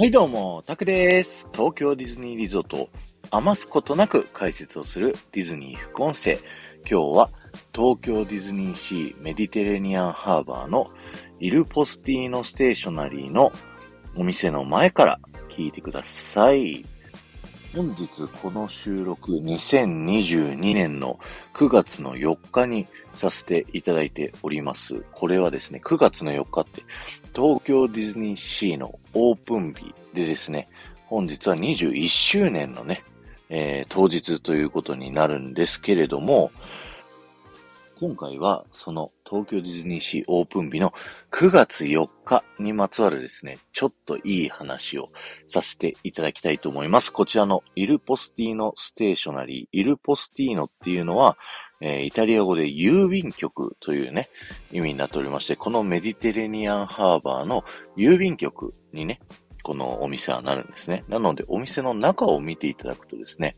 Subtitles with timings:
[0.00, 1.46] はいどうも、タクです。
[1.52, 2.88] 東京ディズニーリゾートを
[3.30, 6.38] 余すことなく解説をするディズニー副音声。
[6.90, 7.30] 今日は
[7.74, 10.86] 東京ディズニーシーメディテレニアンハーバーの
[11.38, 13.52] イルポスティーノステーショナリーの
[14.16, 15.20] お店の前から
[15.50, 16.86] 聞いてください。
[17.74, 21.20] 本日この収録2022年の
[21.54, 25.04] 9月の4日にさせていただいております。
[25.12, 26.82] これはですね、9月の4日って
[27.32, 30.66] 東京ディズニーシーのオープン日でですね、
[31.06, 33.04] 本日は21周年のね、
[33.50, 36.50] えー、当日ということになるんですけれども、
[38.00, 40.94] 今回はその東京ディズニーシーオープン日の
[41.32, 45.10] 9月4日にまつわるですね、ちょっといい話を
[45.44, 47.12] させていただきたいと思います。
[47.12, 51.36] こちらのイルポスティーノステーショナリー、イルポスティーノっていうのは、
[51.82, 54.30] えー、イタリア語で郵便局というね、
[54.72, 57.64] 意味になっておりまして、このメディテレニアンハーバーの
[57.98, 59.20] 郵便局にね、
[59.62, 61.04] このお店はなるんですね。
[61.08, 63.56] なので、お店の中を見ていただくとですね、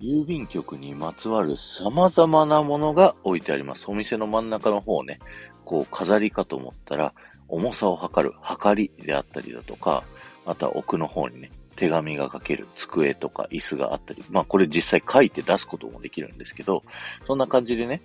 [0.00, 3.90] 郵便局にまつわる様々なものが置いてあります。
[3.90, 5.18] お店の真ん中の方ね、
[5.64, 7.14] こう飾りかと思ったら、
[7.48, 10.04] 重さを測る、測りであったりだとか、
[10.46, 16.82] また奥の方にね、手紙が書ける机とか椅子があったり、まあこれ実際書いて出すこともできるんですけど、
[17.26, 18.00] そんな感じでね、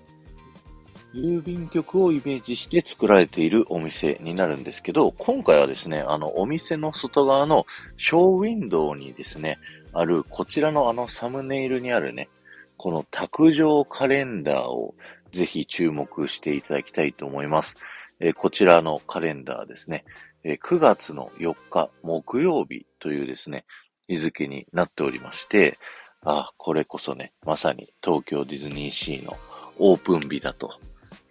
[1.16, 9.58] 郵便局をイメージして作られているお店になるんですけど、今回はですね、あの、お店の外側のショーウィンドウにですね、
[9.94, 12.28] ある、こちらのあのサムネイルにあるね、
[12.76, 14.94] この卓上カレンダーを
[15.32, 17.78] ぜひ注目していただきたいと思います。
[18.20, 20.04] えー、こちらのカレンダーですね、
[20.44, 23.64] えー、9月の4日木曜日というですね、
[24.10, 25.78] 日付になっておりまして、
[26.26, 29.38] あ、これこそね、まさに東京ディズニーシーの
[29.78, 30.78] オープン日だと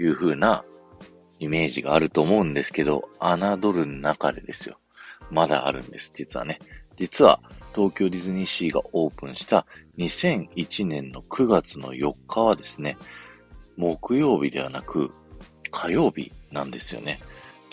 [0.00, 0.64] いう風な
[1.38, 4.78] イメージがあると思うんですけど、侮る中でですよ。
[5.30, 6.58] まだあるんです、実はね。
[6.96, 7.40] 実は、
[7.74, 9.66] 東京ディズニーシーがオープンした
[9.98, 12.96] 2001年の9月の4日はですね、
[13.76, 15.10] 木曜日ではなく
[15.70, 17.18] 火曜日なんですよね。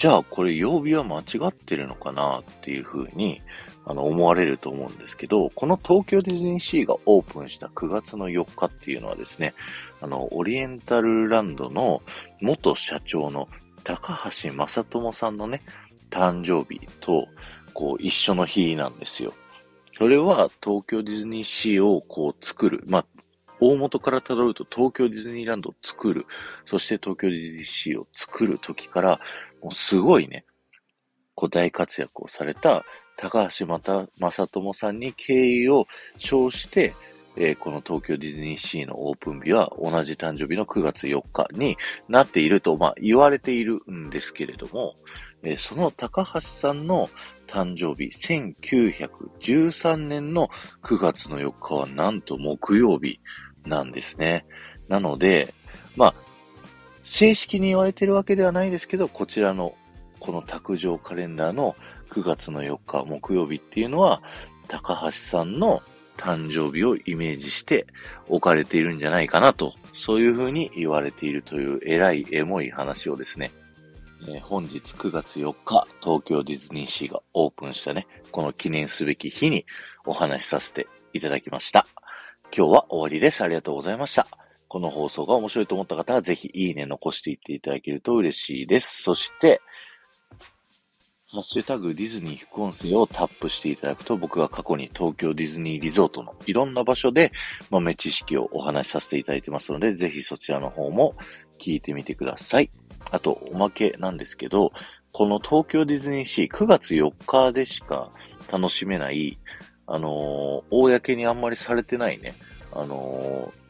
[0.02, 3.40] じゃあこれ曜日は間違ってるのかなっていう風に
[3.86, 9.54] あの思われると思うんですけど、この東京ディズニーシーがオープンした9月の4日っていうのはですね、
[10.02, 12.02] あの、オリエンタルランドの
[12.42, 13.48] 元社長の
[13.84, 15.62] 高橋正智さんのね、
[16.10, 17.28] 誕生日と、
[17.76, 19.36] こう、一緒の日なんですよ。
[20.00, 22.84] それは東京ディズニーシーをこう作る。
[22.88, 23.06] まあ、
[23.60, 26.26] 大元から辿ると東京ディズニーランドを作る。
[26.66, 29.20] そして東京ディズニーシーを作る時から、
[29.62, 30.46] もうすごいね、
[31.36, 32.84] こう大活躍をされた
[33.18, 36.94] 高橋正智さんに敬意を称して、
[37.38, 41.78] えー、この東京ディズニーシーのオープン日は同じ誕生日の9月4日に
[42.10, 44.96] なっていると、まあ、言われているんですけれども、
[45.44, 47.10] えー、その高橋さんの
[47.48, 50.50] 誕生日、1913年の
[50.84, 53.20] 9月の4日はなんと木曜日
[53.66, 54.46] なんですね。
[54.88, 55.54] なので、
[55.96, 56.14] まあ、
[57.04, 59.76] 正式に言われてるわけではないですけど、こちらの
[60.20, 61.76] この卓上カレンダーの
[62.10, 64.22] 9月の4日木曜日っていうのは、
[64.68, 65.82] 高橋さんの
[66.18, 67.88] 誕生日をイメージして
[68.28, 73.52] 置かれているんじゃないかなと、そういうふうに言われているという偉いエモい話をですね、
[74.28, 79.66] えー、本日9月4日、東京ディズニーシーがオープンしたね、この記念すべき日に
[80.06, 81.88] お話しさせていただきました。
[82.56, 83.44] 今日は終わりです。
[83.44, 84.41] ありがとうございました。
[84.72, 89.04] この放送が面白いと思った方はぜひいいね残していっていただけると嬉しいです。
[89.04, 89.60] そして、
[91.30, 97.34] ハッシュタグディズニー副音声をタップしていただくと、僕が過去に東京ディズニーリゾートのいろんな場所で
[97.70, 101.16] 豆知識をお話しさせていただいてますので、ぜひそちらの方も
[101.60, 102.70] 聞いてみてください。
[103.12, 104.72] あと、おまけなんですけど、
[105.12, 108.10] この東京ディズニーシー9月4日でしか
[108.50, 109.38] 楽しめない、
[109.86, 112.36] あのー、公にあんまりされてないね、
[112.72, 113.62] あのー、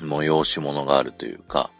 [0.00, 1.70] 催し物があるというか、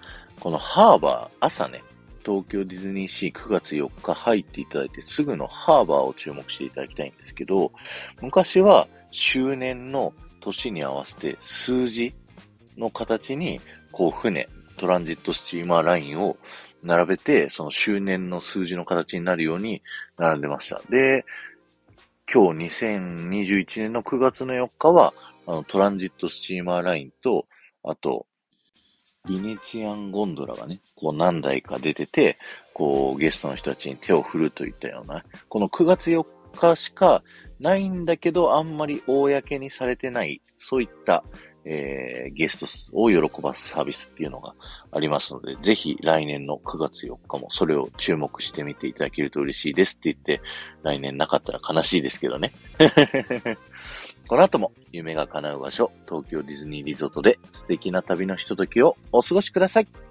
[0.41, 1.83] このハーバー、朝ね、
[2.25, 7.72] 東京ディズニーシー9月4日入っていただいてすぐのハーバーを注目していただきたいんですけど、
[8.21, 12.15] 昔は周年の年に合わせて数字
[12.77, 13.60] の形に、
[13.92, 16.37] こう船、トランジットスチーマーラインを
[16.83, 19.83] 並べて、その周年の数字の形になるように
[20.16, 20.83] 並んでました。
[20.91, 21.25] で、
[22.33, 25.15] 今日2021年の9月の4日は、
[25.47, 27.47] あのトランジットスチーマーラインと、
[27.89, 28.27] あと、
[29.27, 32.39] ビネチアンゴンドラがね、こう何台か出てて、
[32.73, 37.23] こうゲストの人たちに手を振るといったような、この9月4日しか
[37.61, 41.25] ないんだけど、あんまり公にされてない、そういった
[41.65, 44.55] えー、ゲストを喜ばすサービスっていうのが
[44.93, 50.41] ありますので、ぜひ来年の9月4日もそれを注目してみていただけると嬉しいですって言って、
[50.83, 52.53] 来年なかったら悲しいですけどね。
[54.28, 60.08] この後も夢が叶う場所、東京ディズニーリゾートで素敵な旅のひとときをお過ごしください。